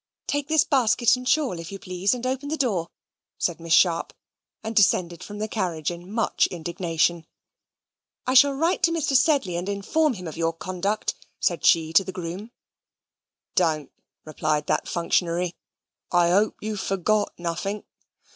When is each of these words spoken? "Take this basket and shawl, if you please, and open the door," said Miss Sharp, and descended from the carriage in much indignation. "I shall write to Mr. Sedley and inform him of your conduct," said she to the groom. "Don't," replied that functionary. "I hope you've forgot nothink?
"Take 0.25 0.47
this 0.47 0.63
basket 0.63 1.15
and 1.15 1.29
shawl, 1.29 1.59
if 1.59 1.71
you 1.71 1.77
please, 1.77 2.15
and 2.15 2.25
open 2.25 2.49
the 2.49 2.57
door," 2.57 2.87
said 3.37 3.59
Miss 3.59 3.73
Sharp, 3.75 4.13
and 4.63 4.75
descended 4.75 5.21
from 5.23 5.37
the 5.37 5.47
carriage 5.47 5.91
in 5.91 6.11
much 6.11 6.47
indignation. 6.47 7.27
"I 8.25 8.33
shall 8.33 8.53
write 8.53 8.81
to 8.81 8.91
Mr. 8.91 9.15
Sedley 9.15 9.57
and 9.57 9.69
inform 9.69 10.13
him 10.13 10.25
of 10.27 10.37
your 10.37 10.53
conduct," 10.53 11.13
said 11.39 11.63
she 11.63 11.93
to 11.93 12.03
the 12.03 12.11
groom. 12.11 12.49
"Don't," 13.53 13.91
replied 14.25 14.65
that 14.65 14.87
functionary. 14.87 15.53
"I 16.11 16.29
hope 16.31 16.55
you've 16.61 16.79
forgot 16.81 17.33
nothink? 17.37 17.85